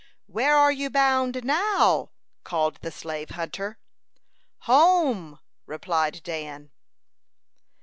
"Where 0.25 0.71
you 0.71 0.89
bound 0.89 1.43
now?" 1.43 2.09
called 2.43 2.77
the 2.81 2.89
slave 2.89 3.29
hunter. 3.29 3.77
"Home," 4.61 5.37
replied 5.67 6.21
Dan. 6.23 6.71